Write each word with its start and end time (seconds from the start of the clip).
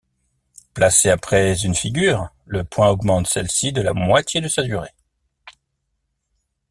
Placé 0.73 1.11
après 1.11 1.61
une 1.63 1.75
figure, 1.75 2.27
le 2.47 2.63
point 2.63 2.89
augmente 2.89 3.27
celle-ci 3.27 3.71
de 3.71 3.83
la 3.83 3.93
moitié 3.93 4.41
de 4.41 4.47
sa 4.47 4.63
durée. 4.63 4.95